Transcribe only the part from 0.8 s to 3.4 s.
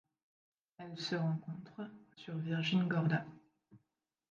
se rencontre sur Virgin Gorda.